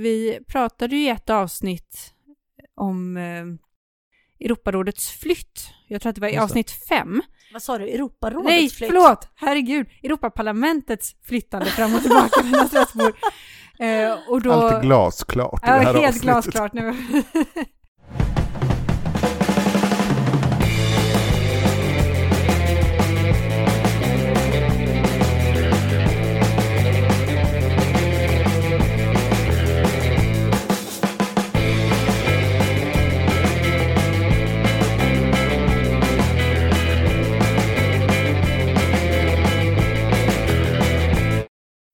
[0.00, 2.14] vi pratade ju i ett avsnitt
[2.74, 3.44] om eh,
[4.46, 5.70] Europarådets flytt.
[5.88, 7.22] Jag tror att det var i avsnitt fem.
[7.52, 7.88] Vad sa du?
[7.88, 8.90] Europarådets Nej, flytt?
[8.90, 9.28] förlåt!
[9.34, 9.86] Herregud!
[10.02, 13.14] Europaparlamentets flyttande fram och tillbaka mellan Strasbourg.
[13.78, 14.52] Eh, och då...
[14.52, 16.22] Allt är glasklart i det här helt avsnittet.
[16.22, 16.94] glasklart nu.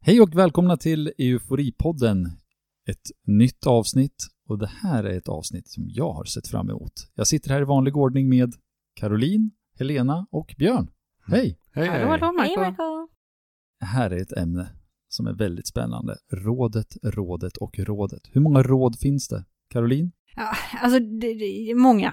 [0.07, 2.27] Hej och välkomna till Euforipodden.
[2.89, 6.93] Ett nytt avsnitt och det här är ett avsnitt som jag har sett fram emot.
[7.15, 8.55] Jag sitter här i vanlig ordning med
[9.01, 10.91] Caroline, Helena och Björn.
[11.27, 11.59] Hej!
[11.73, 12.61] Hej, Hallå, hallå Hej Marco.
[12.61, 13.09] Marco!
[13.81, 14.69] Det här är ett ämne
[15.09, 16.17] som är väldigt spännande.
[16.33, 18.23] Rådet, rådet och rådet.
[18.33, 19.45] Hur många råd finns det?
[19.71, 20.13] Caroline?
[20.37, 20.53] Ja,
[20.83, 22.09] alltså, det, det, många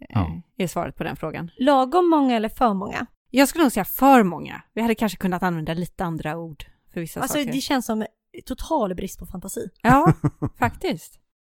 [0.00, 0.42] eh, Ja.
[0.56, 1.50] är svaret på den frågan.
[1.58, 3.06] Lagom många eller för många?
[3.30, 4.62] Jag skulle nog säga för många.
[4.74, 6.64] Vi hade kanske kunnat använda lite andra ord
[6.94, 7.52] för vissa Alltså saker.
[7.52, 8.06] det känns som
[8.46, 9.68] total brist på fantasi.
[9.82, 10.12] Ja,
[10.58, 11.18] faktiskt.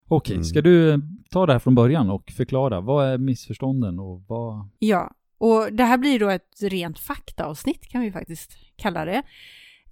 [0.09, 0.45] Okej, Mm.
[0.45, 0.99] ska du eh,
[1.31, 2.81] ta det här från början och förklara?
[2.81, 4.69] Vad är missförstånden och vad...
[4.79, 9.23] Ja, och det här blir då ett rent faktaavsnitt kan vi faktiskt kalla det.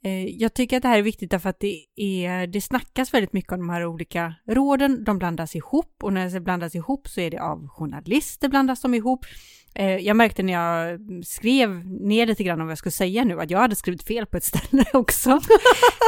[0.04, 3.32] Eh, Jag tycker att det här är viktigt därför att det, är, det snackas väldigt
[3.32, 5.04] mycket om de här olika råden.
[5.04, 8.94] De blandas ihop och när det blandas ihop så är det av journalister blandas de
[8.94, 9.26] ihop.
[9.74, 13.40] Eh, Jag märkte när jag skrev ner lite grann om vad jag skulle säga nu
[13.40, 15.30] att jag hade skrivit fel på ett ställe också.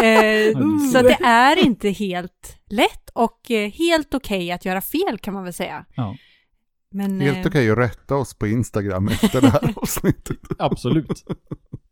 [0.03, 0.59] Eh,
[0.93, 3.41] Så det är inte helt lätt och
[3.73, 5.85] helt okej att göra fel kan man väl säga.
[5.97, 6.17] Ja,
[6.91, 10.39] Men Helt okej att rätta oss på Instagram efter det här avsnittet.
[10.59, 11.25] absolut.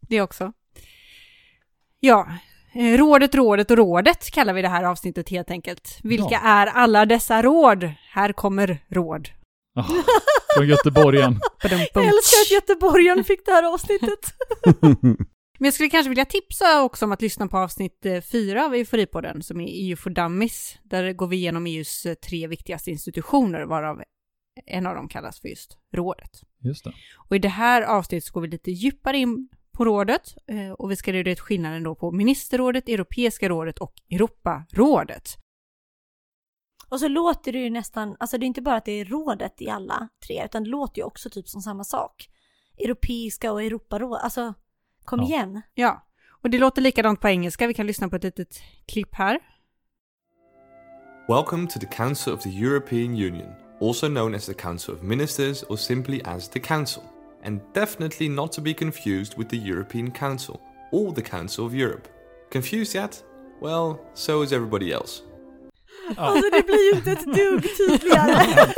[0.08, 0.52] Det också.
[2.04, 2.28] Ja,
[2.74, 5.98] eh, rådet, rådet och rådet kallar vi det här avsnittet helt enkelt.
[6.02, 6.40] Vilka Ja.
[6.44, 7.90] är alla dessa råd?
[8.10, 9.28] Här kommer råd.
[9.76, 9.84] Ah,
[10.56, 11.40] från Göteborgen.
[11.62, 14.34] Jag älskar att göteborgaren fick det här avsnittet.
[15.58, 18.74] Men jag skulle kanske vilja tipsa också om att lyssna på avsnitt eh, fyra av
[18.74, 20.76] Euforipodden som är EU for Dummies.
[20.82, 24.02] Där går vi igenom EUs eh, tre viktigaste institutioner varav
[24.66, 26.40] en av dem kallas för just rådet.
[26.64, 26.92] Just det.
[27.28, 30.90] Och i det här avsnittet så går vi lite djupare in på rådet eh, och
[30.90, 35.28] vi ska reda ut skillnaden då på ministerrådet, Europeiska rådet och Europarådet.
[36.88, 39.62] Och så låter det ju nästan, alltså det är inte bara att det är rådet
[39.62, 42.28] i alla tre, utan det låter ju också typ som samma sak.
[42.78, 44.54] Europeiska och Europaråd, alltså
[45.04, 45.26] kom Ja.
[45.26, 45.62] igen.
[45.74, 46.06] Ja,
[46.42, 47.66] och det låter likadant på engelska.
[47.66, 49.38] Vi kan lyssna på ett litet klipp här.
[51.28, 55.62] Welcome to the Council of the European Union, also known as the Council of Ministers
[55.68, 57.02] or simply as the Council,
[57.44, 60.60] and definitely not to be confused with the European Council
[60.92, 62.08] or the Council of Europe.
[62.52, 63.24] Confused yet?
[63.60, 65.22] Well, so is everybody else.
[66.16, 68.34] Alltså det blir ju inte ett dugg tydligare.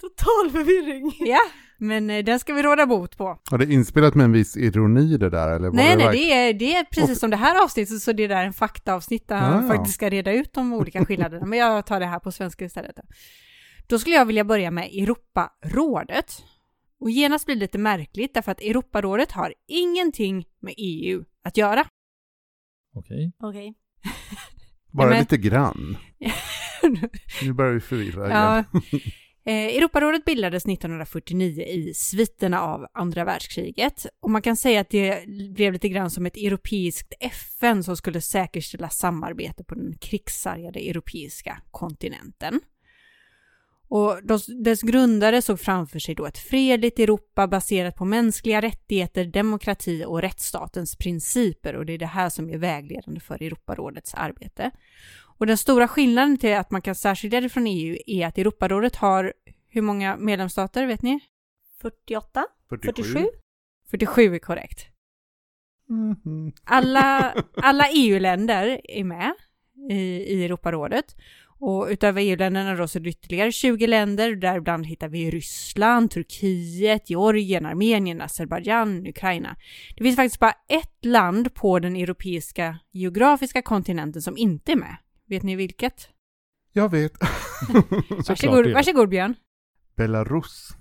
[0.00, 1.12] Total förvirring.
[1.18, 1.40] Ja,
[1.78, 3.38] men eh, den ska vi råda bot på.
[3.50, 5.48] Har det inspelat med en viss ironi det där?
[5.48, 8.12] Eller var Nej, det nej, det är, det är precis som det här avsnittet, så
[8.12, 9.74] det är där en faktaavsnitt där Ja, han ja.
[9.74, 11.46] faktiskt ska reda ut de olika skillnaderna.
[11.46, 12.96] Men jag tar det här på svenska istället.
[13.86, 16.44] Då skulle jag vilja börja med Europarådet.
[17.00, 21.86] Och genast blir det lite märkligt därför att Europarådet har ingenting med EU att göra.
[22.94, 23.32] Okej.
[23.42, 23.74] Okej.
[24.92, 25.96] Bara men- lite grann.
[27.42, 28.52] Nu börjar vi förvirra Ja.
[28.52, 29.02] igen.
[29.48, 35.28] Eh, Europarådet bildades 1949 i sviterna av andra världskriget och man kan säga att det
[35.54, 41.62] blev lite grann som ett europeiskt FN som skulle säkerställa samarbete på den krigssargade europeiska
[41.70, 42.60] kontinenten.
[43.88, 44.18] Och
[44.64, 50.22] dess- grundare såg framför sig då ett fredligt Europa baserat på mänskliga rättigheter, demokrati och
[50.22, 54.70] rättsstatens principer och det är det här som är vägledande för Europarådets arbete.
[55.38, 58.96] Och den stora skillnaden till att man kan särskilja det från EU är att Europarådet
[58.96, 59.32] har
[59.68, 61.20] hur många medlemsstater, vet ni?
[61.82, 62.46] 48?
[62.68, 63.26] 47?
[63.90, 64.86] 47 är korrekt.
[65.88, 66.52] Mhm.
[66.64, 69.32] Alla, alla EU-länder är med
[69.90, 69.94] i,
[70.34, 71.16] i Europarådet.
[71.58, 77.10] Och utöver EU-länderna då så är det ytterligare 20 länder, däribland hittar vi Ryssland, Turkiet,
[77.10, 79.56] Georgien, Armenien, Azerbajdzjan, Ukraina.
[79.96, 84.96] Det finns faktiskt bara ett land på den europeiska geografiska kontinenten som inte är med.
[85.26, 86.08] Vet ni vilket?
[86.72, 87.12] Jag vet.
[88.28, 89.34] Varsågod, varsågod Björn.
[89.96, 90.76] Belarus.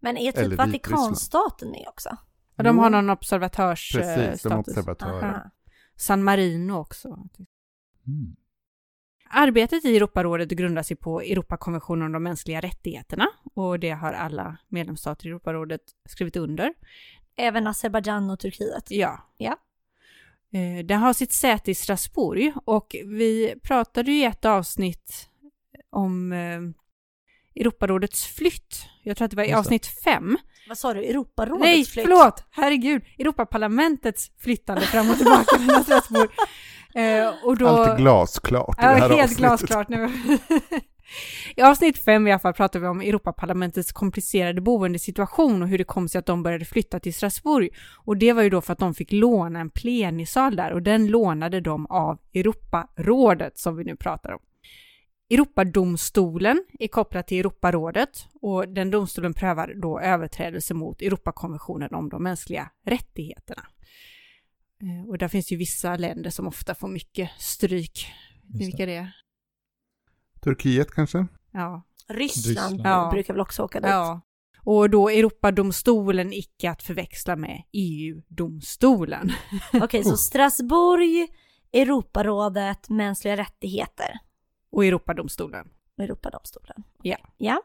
[0.00, 2.16] Men är Eller typ Vatikanstaten med också?
[2.56, 4.14] Och de har någon observatörsstatus.
[4.14, 5.24] Precis, som observatörer.
[5.24, 5.50] Aha.
[5.96, 7.08] San Marino också.
[8.06, 8.36] Mm.
[9.30, 14.56] Arbetet i Europarådet grundar sig på Europakonventionen om de mänskliga rättigheterna och det har alla
[14.68, 16.74] medlemsstater i Europarådet skrivit under.
[17.36, 18.90] Även Azerbajdzjan och Turkiet.
[18.90, 19.20] Ja.
[19.38, 19.56] Ja.
[20.52, 25.28] Eh, Den har sitt säte i Strasbourg och vi pratade ju i ett avsnitt
[25.90, 26.60] om eh,
[27.60, 28.86] Europarådets flytt.
[29.02, 30.36] Jag tror att det var i avsnitt fem.
[30.68, 31.04] Vad sa du?
[31.04, 32.04] Europarådets Nej, flytt?
[32.04, 32.44] förlåt!
[32.50, 33.02] Herregud!
[33.18, 36.30] Europaparlamentets flyttande fram och tillbaka mellan Strasbourg.
[36.94, 37.66] Eh, och då...
[37.66, 39.36] Allt är glasklart i det här helt avsnittet.
[39.36, 40.08] glasklart nu.
[41.56, 45.84] I avsnitt fem i alla fall pratar vi om Europaparlamentets komplicerade boendesituation och hur det
[45.84, 47.68] kom sig att de började flytta till Strasbourg.
[48.04, 51.06] Och det var ju då för att de fick låna en plenisal där och den
[51.06, 54.40] lånade de av Europarådet som vi nu pratar om.
[55.30, 62.22] Europadomstolen är kopplad till Europarådet och den domstolen prövar då överträdelse mot Europakonventionen om de
[62.22, 63.62] mänskliga rättigheterna.
[64.82, 68.06] Eh, Och där finns ju vissa länder som ofta får mycket stryk.
[68.46, 69.12] Just vilka det är?
[70.40, 71.26] Turkiet kanske?
[71.52, 71.82] Ja.
[72.08, 72.80] Ryssland, Ryssland.
[72.84, 73.08] Ja.
[73.12, 73.88] brukar väl också åka dit?
[73.90, 74.20] ja.
[74.62, 79.30] Och då Europadomstolen icke att förväxla med EU-domstolen.
[79.82, 81.28] Okej, så Strasbourg,
[81.72, 84.18] Europarådet, mänskliga rättigheter
[84.70, 85.68] Och Europadomstolen.
[85.98, 86.82] och Europadomstolen.
[87.02, 87.16] Ja.
[87.36, 87.62] Ja.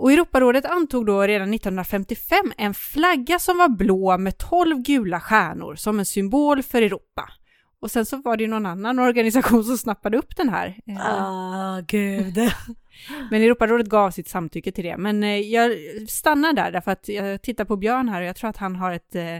[0.00, 5.74] Och Europarådet antog då redan 1955 en flagga som var blå med 12 gula stjärnor
[5.74, 7.32] som en symbol för Europa.
[7.80, 10.80] Och sen så var det ju någon annan organisation som snappade upp den här.
[10.86, 12.38] Eh, Ah, gud.
[13.30, 14.96] Men Europarådet gav sitt samtycke till det.
[14.96, 15.72] Men eh, jag
[16.08, 18.92] stannar där därför att jag tittar på Björn här och jag tror att han har
[18.92, 19.38] ett, eh,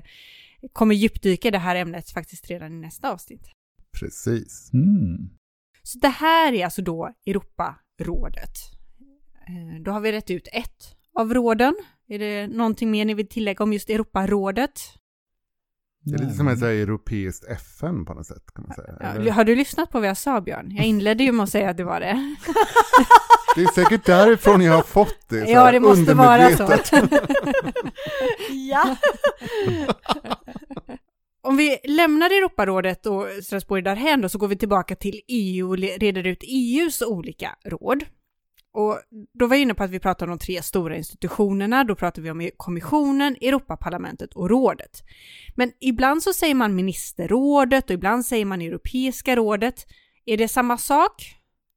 [0.72, 3.50] kommer djupdyka i det här ämnet faktiskt redan i nästa avsnitt.
[4.00, 4.70] Precis.
[4.72, 5.30] Mm.
[5.82, 8.79] Så det här är alltså då Europarådet.
[9.50, 11.74] Eh, Då har vi rätt ut ett av råden.
[12.08, 14.80] Är det någonting mer ni vill tillägga om just Europarådet?
[16.04, 19.24] Det är lite som ett europeiskt FN på något sätt kan man säga.
[19.26, 20.74] Ja, har du lyssnat på vad jag sa Björn?
[20.76, 22.36] Jag inledde ju med att säga att det var det.
[23.54, 25.50] Det är säkert därifrån jag har fått det.
[25.50, 26.72] Ja, det måste vara så.
[28.50, 28.96] ja.
[31.42, 35.78] Om vi lämnar Europarådet och Strasbourg därhän då så går vi tillbaka till EU och
[35.78, 38.04] reder ut EUs olika råd.
[38.72, 39.00] Och
[39.34, 42.22] då var jag inne på att vi pratar om de tre stora institutionerna, då pratar
[42.22, 45.02] vi om kommissionen, Europaparlamentet och rådet.
[45.54, 49.86] Men ibland så säger man ministerrådet och ibland säger man Europeiska rådet.
[50.24, 51.36] Är det samma sak?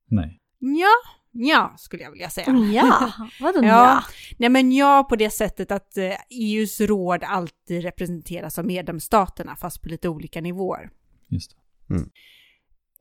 [0.10, 0.40] Nej.
[0.60, 0.94] Ja,
[1.32, 2.48] ja skulle jag vilja säga.
[2.74, 3.68] Ja, vadå ja?
[3.68, 4.04] Ja.
[4.38, 9.82] Nej men ja på det sättet att eh, EUs råd alltid representeras av medlemsstaterna fast
[9.82, 10.90] på lite olika nivåer.
[11.28, 12.06] Just det.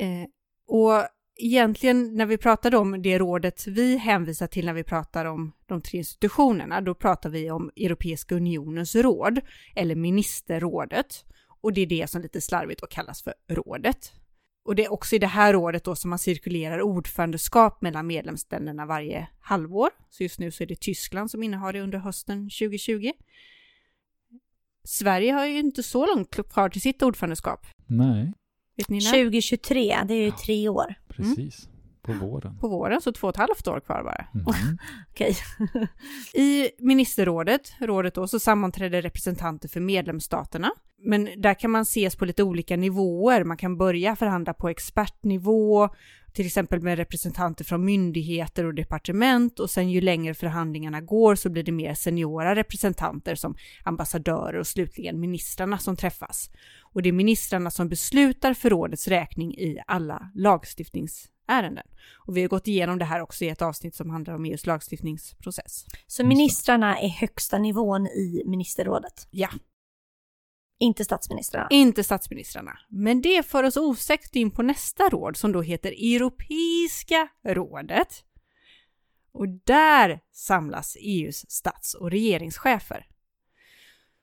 [0.04, 0.26] Eh,
[0.66, 5.52] och egentligen när vi pratade om det rådet vi hänvisar till när vi pratar om
[5.66, 9.40] de tre institutionerna, då pratar vi om Europeiska unionens råd
[9.74, 11.24] eller ministerrådet.
[11.62, 14.12] Och det är det som lite slarvigt då kallas för rådet.
[14.64, 18.86] Och det är också i det här rådet då som man cirkulerar ordförandeskap mellan medlemsländerna
[18.86, 19.90] varje halvår.
[20.10, 23.12] Så just nu så är det Tyskland som innehar det under hösten 2020.
[24.84, 27.66] Sverige har ju inte så långt kvar till sitt ordförandeskap.
[27.86, 28.32] Nej,
[28.76, 29.10] Vet ni när?
[29.10, 30.94] 2023, det är ju tre år.
[31.12, 31.68] Precis.
[32.02, 32.58] På våren.
[32.58, 34.26] På våren, så två och ett halvt år kvar bara.
[34.34, 34.78] Mm.
[35.10, 35.36] Okej.
[36.34, 40.70] I ministerrådet, rådet då, så sammanträder representanter för medlemsstaterna.
[41.04, 43.44] Men där kan man ses på lite olika nivåer.
[43.44, 45.88] Man kan börja förhandla på expertnivå,
[46.32, 51.50] till exempel med representanter från myndigheter och departement och sen ju längre förhandlingarna går så
[51.50, 56.50] blir det mer seniora representanter som ambassadörer och slutligen ministrarna som träffas.
[56.80, 60.30] Och det är ministrarna som beslutar för rådets räkning i alla
[61.48, 61.84] lagstiftningsärenden.
[62.26, 64.66] Och vi har gått igenom det här också i ett avsnitt som handlar om EUs
[64.66, 65.86] lagstiftningsprocess.
[66.06, 69.48] Så ministrarna är högsta nivån i ministerrådet, Ja,
[70.78, 71.66] inte statsministrarna.
[71.70, 72.78] inte statsministrarna.
[72.88, 78.24] Men det för oss osökt in på nästa råd som då heter Europeiska rådet.
[79.34, 83.06] Och där samlas EUs stats och regeringschefer.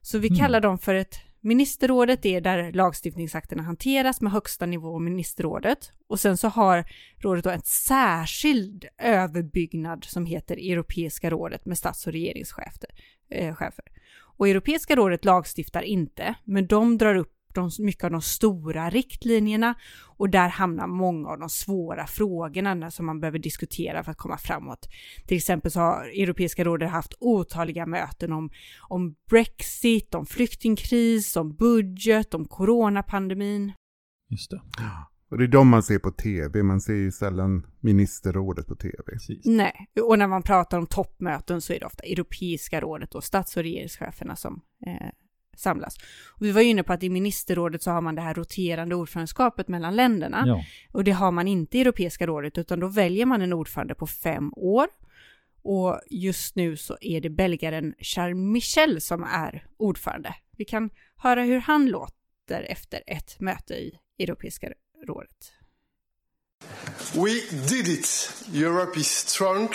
[0.02, 0.40] Så vi Mm.
[0.40, 5.92] kallar dem för ett Ministerrådet är där lagstiftningsakterna hanteras med högsta nivå ministerrådet.
[6.08, 6.86] Och sen så har
[7.18, 12.90] rådet då en särskild överbyggnad som heter Europeiska rådet med stats och regeringschefer.
[13.30, 13.56] Eh.
[14.38, 19.76] Och Europeiska rådet lagstiftar inte, men de drar upp de, mycket av de stora riktlinjerna
[20.18, 24.38] och där hamnar många av de svåra frågorna som man behöver diskutera för att komma
[24.38, 24.90] framåt.
[25.28, 28.50] Till exempel så har Europeiska rådet haft otaliga möten om,
[28.90, 33.74] om Brexit, om flyktingkris, om budget, om coronapandemin.
[34.30, 34.62] Just det.
[35.32, 39.04] Och det är de man ser på tv, man ser ju sällan ministerrådet på tv.
[39.06, 39.46] Precis.
[39.46, 43.58] Nej, och när man pratar om toppmöten så är det ofta Europeiska rådet och stats
[43.58, 45.10] och regeringscheferna som eh,
[45.60, 45.96] samlas.
[46.28, 48.96] Och vi var ju inne på att i ministerrådet så har man det här roterande
[48.96, 50.44] ordförandeskapet mellan länderna.
[50.48, 50.64] Ja.
[50.92, 54.08] Och det har man inte i Europeiska rådet, utan då väljer man en ordförande på
[54.08, 54.88] fem år.
[55.62, 60.36] Och just nu så är det belgaren Charles Michel som är ordförande.
[60.58, 64.70] Vi kan höra hur han låter efter ett möte i Europeiska
[65.08, 65.54] rådet.
[67.14, 68.34] We did it.
[68.54, 69.70] Europe is strong.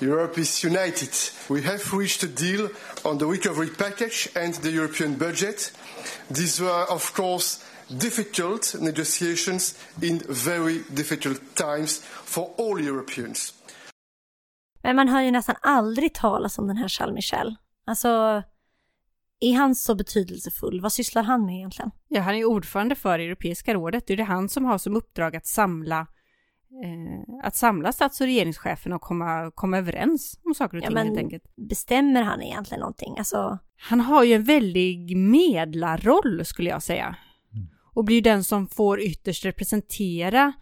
[0.00, 1.10] Europe is united.
[1.50, 2.68] We have reached a deal
[3.04, 5.72] on the recovery package and the European budget.
[6.28, 13.54] These were, of course, difficult negotiations in very difficult times for all Europeans.
[14.82, 17.56] Men man hör ju nästan aldrig talas om den här Charles Michel.
[17.86, 18.42] Alltså,
[19.40, 20.80] är han så betydelsefull?
[20.80, 21.90] Vad sysslar han med egentligen?
[22.08, 24.06] Ja, han är ordförande för Europeiska rådet.
[24.06, 26.06] Det är det han som har som uppdrag att samla
[27.42, 31.06] att samla stats och regeringscheferna och komma, komma överens om saker och Ja, ting men
[31.06, 31.42] helt enkelt.
[31.56, 33.18] bestämmer han egentligen någonting?
[33.18, 37.16] Alltså, Han har ju en väldig medlarroll skulle jag säga.
[37.94, 40.52] Och blir ju den som får ytterst representera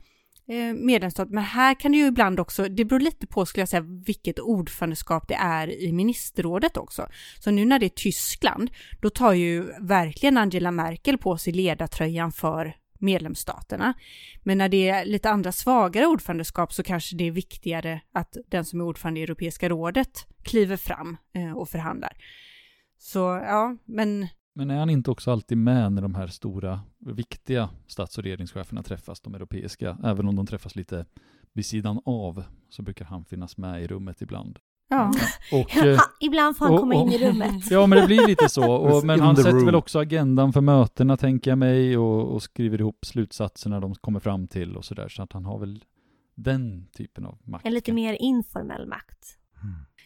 [0.49, 1.31] eh, medlemsstat.
[1.31, 4.39] Men här kan det ju ibland också, det beror lite på skulle jag säga vilket
[4.39, 7.09] ordförandeskap det är i ministerrådet också.
[7.41, 8.71] Så nu när det är Tyskland,
[9.01, 13.95] då tar ju verkligen Angela Merkel på sig ledartröjan för medlemsstaterna.
[14.43, 18.65] Men när det är lite andra svagare ordförandeskap så kanske det är viktigare att den
[18.65, 22.13] som är ordförande i Europeiska rådet kliver fram eh, och förhandlar.
[22.99, 27.71] Så ja, men Men är han inte också alltid med när de här stora, viktiga
[27.87, 31.07] stats och regeringscheferna träffas, de europeiska, även om de träffas lite
[31.53, 35.13] vid sidan av, så brukar han finnas med i rummet ibland ja.
[35.53, 37.71] Och, eh, ha, ibland får han och- komma in och- i rummet.
[37.71, 38.73] ja, men det blir lite så.
[38.77, 39.65] Och, men In han sätter room.
[39.67, 44.21] väl också agendan för mötena, tänker jag mig, och, och skriver ihop slutsatserna de kommer
[44.21, 45.09] fram till och sådär.
[45.09, 45.85] Så att han har väl
[46.35, 47.67] den typen av makt.
[47.67, 49.35] En lite mer informell makt.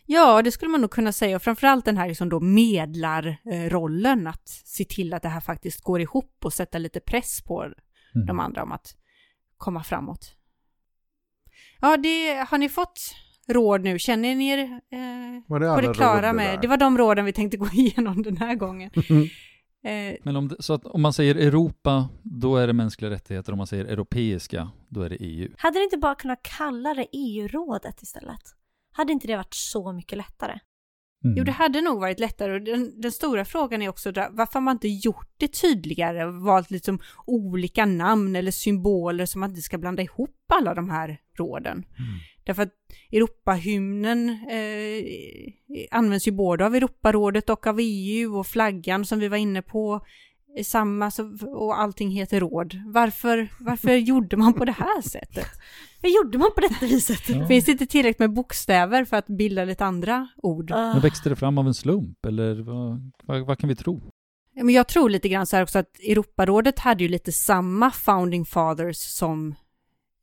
[0.06, 1.36] Ja, det skulle man nog kunna säga.
[1.36, 6.00] Och framförallt den här liksom då medlarrollen, att se till att det här faktiskt går
[6.00, 7.62] ihop och sätta lite press på
[8.14, 8.26] Mm.
[8.26, 8.96] de andra om att
[9.56, 10.34] komma framåt.
[11.80, 13.00] Ja, det har ni fått
[13.48, 13.98] råd nu?
[13.98, 16.60] Känner ni er eh, Var det på alla det klara med?
[16.60, 18.90] Det var de råden vi tänkte gå igenom den här gången.
[19.84, 23.52] Eh, Men om, det, så att om man säger Europa, då är det mänskliga rättigheter.
[23.52, 25.54] Om man säger europeiska, då är det EU.
[25.58, 28.40] Hade ni inte bara kunnat kalla det EU-rådet istället?
[28.92, 30.58] Hade inte det varit så mycket lättare?
[31.24, 31.36] Mm.
[31.36, 32.52] Jo, det hade nog varit lättare.
[32.52, 36.26] Och den, den stora frågan är också varför har man inte gjort det tydligare?
[36.26, 41.18] Valt liksom olika namn eller symboler som man inte ska blanda ihop alla de här
[41.38, 41.84] råden.
[42.44, 42.72] Därför att
[43.12, 45.04] Europahymnen eh,
[45.90, 50.06] används ju både av Europarådet och av EU och flaggan som vi var inne på
[50.56, 52.82] är samma så, och allting heter råd.
[52.86, 55.48] Varför, varför gjorde man på det här sättet?
[56.02, 57.28] Hur gjorde man på detta viset?
[57.28, 57.46] Ja.
[57.46, 60.70] Finns det inte tillräckligt med bokstäver för att bilda lite andra ord?
[60.72, 60.92] Ah.
[60.92, 64.00] Men växte det fram av en slump, eller vad, vad, vad kan vi tro?
[64.54, 68.44] Men jag tror lite grann så här också att Europarådet hade ju lite samma founding
[68.44, 69.54] fathers som,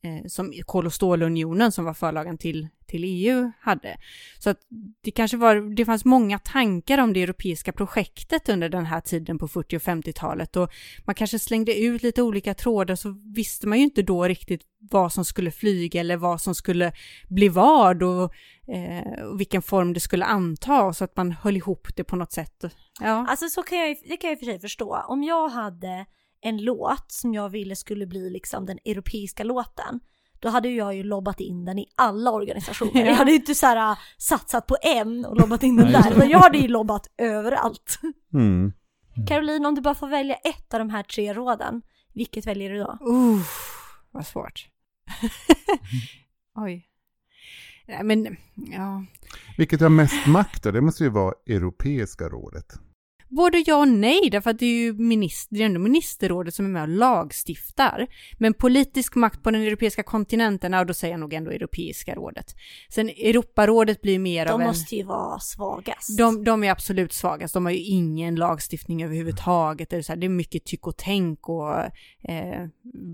[0.03, 3.97] Eh, som kol och stålunionen som var förlagen till, till EU hade.
[4.39, 4.57] Så att
[5.01, 9.37] det kanske var, det fanns många tankar om det europeiska projektet under den här tiden
[9.37, 10.69] på 40 och 50-talet och
[11.05, 15.13] man kanske slängde ut lite olika trådar så visste man ju inte då riktigt vad
[15.13, 16.91] som skulle flyga eller vad som skulle
[17.29, 18.33] bli vad och,
[18.67, 22.31] eh, och vilken form det skulle anta så att man höll ihop det på något
[22.31, 22.63] sätt.
[23.01, 23.25] Ja.
[23.29, 25.03] Alltså så kan jag, ju- det kan jag i och för sig förstå.
[25.07, 26.05] Om jag hade
[26.41, 29.99] en låt som jag ville skulle bli liksom den europeiska låten,
[30.39, 32.91] då hade jag ju lobbat in den i alla organisationer.
[33.01, 33.05] Ja.
[33.05, 36.11] Jag hade ju inte så här äh, satsat på en och lobbat in den där,
[36.11, 37.99] utan jag hade ju lobbat överallt.
[38.33, 38.73] Mm.
[39.27, 41.81] Caroline, om du bara får välja ett av de här tre råden,
[42.13, 42.97] vilket väljer du då?
[43.09, 43.41] Uh,
[44.11, 44.67] vad svårt.
[46.55, 46.85] Oj.
[47.87, 49.05] Nej, men ja.
[49.57, 50.71] Vilket har mest makt då?
[50.71, 52.79] Det måste ju vara Europeiska rådet.
[53.29, 56.65] Både ja och nej, därför att det är ju minister, det är ändå ministerrådet som
[56.65, 58.07] är med och lagstiftar.
[58.37, 62.55] Men politisk makt på den europeiska kontinenten, ja då säger jag nog ändå Europeiska rådet.
[62.89, 64.67] Sen Europarådet blir mer av De en...
[64.67, 66.17] måste ju vara svagast.
[66.17, 69.89] De, de är absolut svagast, de har ju ingen lagstiftning överhuvudtaget.
[69.89, 71.77] Det är, så här, det är mycket tyck och tänk och
[72.23, 72.67] eh,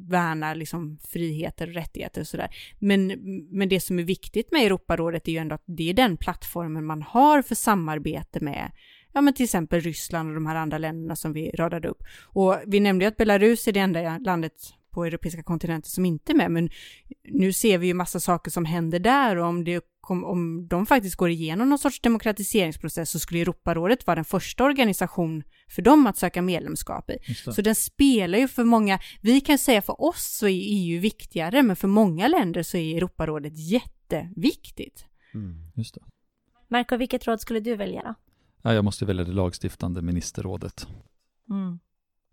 [0.09, 2.49] värnar liksom friheter och rättigheter och sådär.
[2.79, 3.07] Men,
[3.51, 6.85] men det som är viktigt med Europarådet är ju ändå att det är den plattformen
[6.85, 8.71] man har för samarbete med
[9.15, 12.03] Ja men till exempel Ryssland och de här andra länderna som vi radade upp.
[12.23, 14.53] Och vi nämnde ju att Belarus är det enda landet
[14.91, 16.69] på europeiska kontinenten som inte är med, men
[17.23, 20.85] nu ser vi ju massa saker som händer där och om, det kom, om de
[20.85, 26.07] faktiskt går igenom någon sorts demokratiseringsprocess så skulle Europarådet vara den första organisation för dem
[26.07, 27.17] att söka medlemskap i.
[27.33, 31.63] Så den spelar ju för många, vi kan säga för oss så är EU viktigare,
[31.63, 35.05] men för många länder så är Europarådet jätteviktigt.
[35.75, 36.01] Just det.
[36.67, 38.15] Marco, vilket råd skulle du välja då?
[38.65, 40.87] Ja, jag måste välja det lagstiftande ministerrådet.
[41.49, 41.79] Mm.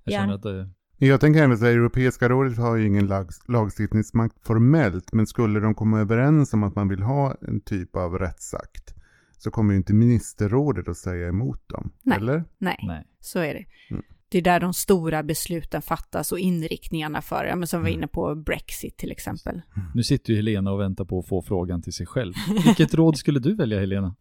[0.05, 4.47] Jag känner att det, Jag tänker ändå att Europeiska rådet har ju ingen lag, lagstiftningsmakt
[4.47, 8.95] formellt, men skulle de komma överens om att man vill ha en typ av rättsakt
[9.39, 11.93] så kommer ju inte ministerrådet att säga emot dem.
[12.03, 12.17] Nej.
[12.17, 12.45] Eller?
[12.59, 13.07] Nej, nej.
[13.21, 13.65] så är det.
[13.91, 14.03] Mm.
[14.29, 17.97] Det är där de stora besluten fattas och inriktningarna för, ja, men som vi var
[17.97, 19.63] inne på Brexit till exempel.
[19.95, 22.35] Nu sitter ju Helena och väntar på att få frågan till sig själv.
[22.65, 24.15] Vilket råd skulle du välja Helena?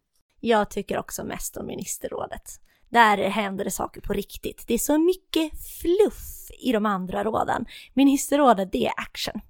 [0.44, 2.60] Jag tycker också mest om ministerrådet.
[2.88, 4.64] Där händer det saker på riktigt.
[4.66, 7.66] Det är så mycket fluff i de andra råden.
[7.94, 9.40] Ministerrådet, det är action.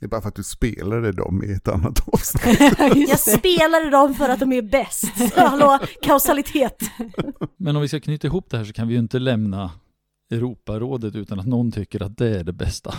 [0.00, 2.60] Det är bara för att du spelade dem i ett annat avsnitt.
[3.08, 5.34] Jag spelade dem för att de är bäst.
[5.36, 6.82] Hallå, kausalitet.
[7.56, 9.70] Men om vi ska knyta ihop det här så kan vi ju inte lämna
[10.30, 12.94] Europarådet utan att någon tycker att det är det bästa.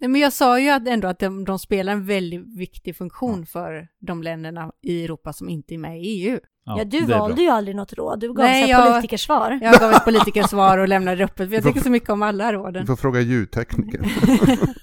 [0.00, 3.46] Nej, men jag sa ju att ändå att de, de spelar en väldigt viktig funktion
[3.46, 6.40] för de länderna i Europa som inte är med i E EU.
[6.64, 7.44] Ja, du valde bra.
[7.44, 8.20] ju aldrig något råd.
[8.20, 9.58] Du gav Nej, jag- politikersvar.
[9.62, 12.46] Jag gav ett politikersvar och lämnade det öppet, för jag tycker så mycket om alla
[12.50, 12.86] Vi råden.
[12.86, 14.00] får fråga ljudtekniker.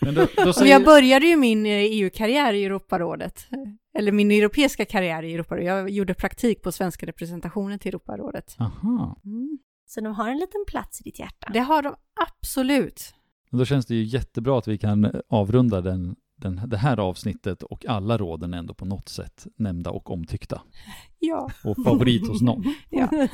[0.05, 0.71] Men då, då Och säger...
[0.71, 3.47] jag började ju min eh, EU-karriär i Europarådet.
[3.97, 5.67] Eller min europeiska karriär i Europarådet.
[5.67, 8.55] Jag gjorde praktik på svenska representationen till Europarådet.
[8.59, 9.21] Aha.
[9.25, 9.57] Mm.
[9.87, 11.47] Så de har en liten plats i ditt hjärta.
[11.53, 11.95] Det har de
[12.29, 13.14] absolut.
[13.55, 17.63] Men Då känns det ju jättebra att vi kan avrunda den, den, det här avsnittet
[17.63, 20.61] och alla råden ändå på något sätt nämnda och omtyckta.
[21.19, 21.49] Ja.
[21.63, 22.63] Och favorit hos någon.
[22.89, 23.09] ja.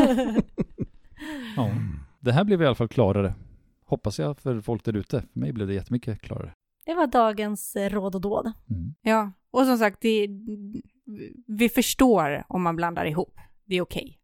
[1.55, 1.69] Ja.
[2.19, 3.33] Det här blev i alla fall klarare.
[3.85, 5.21] Hoppas jag för folk där ute.
[5.33, 6.53] För mig blev det jättemycket klarare.
[6.85, 8.51] Det var dagens eh, råd och dåd.
[8.69, 8.95] Mm.
[9.01, 10.27] Ja, och som sagt, det,
[11.47, 13.39] vi förstår om man blandar ihop.
[13.65, 14.19] Det är okej.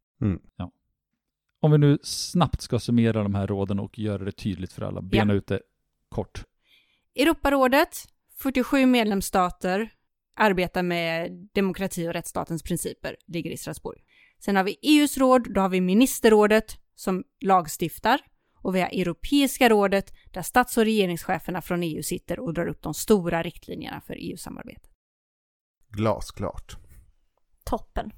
[1.60, 5.02] Om vi nu snabbt ska summera de här råden och göra det tydligt för alla.
[5.02, 5.62] Bena ut det
[6.18, 6.44] kort.
[7.16, 8.06] Europarådet,
[8.40, 9.90] 47 medlemsstater,
[10.36, 14.00] arbetar med demokrati och rättsstatens principer, ligger i Strasbourg.
[14.40, 18.20] Sen har vi EUs råd, då har vi ministerrådet som lagstiftar
[18.62, 22.82] och vi har Europeiska rådet där stats och regeringscheferna från EU sitter och drar upp
[22.82, 24.92] de stora riktlinjerna för EU-samarbetet.
[25.90, 26.78] Glasklart.
[27.64, 28.12] Toppen.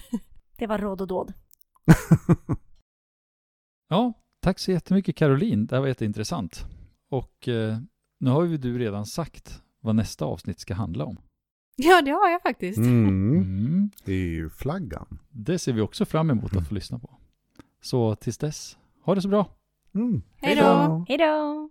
[0.58, 1.32] Det var råd och dåd.
[3.88, 5.66] Ja, tack så jättemycket Caroline.
[5.66, 6.75] Det här var jätteintressant.
[7.10, 7.78] Och eh,
[8.20, 11.18] nu har ju du redan sagt vad nästa avsnitt ska handla om.
[11.76, 12.78] Ja, det har jag faktiskt.
[12.78, 13.08] Mm.
[13.08, 13.90] Mm.
[14.06, 15.18] EU-flaggan.
[15.30, 17.16] Det ser vi också fram emot att få lyssna på.
[17.82, 19.46] Så tills dess, ha det så bra.
[19.94, 20.22] Mm.
[20.36, 21.04] Hej då!
[21.08, 21.68] Hej då!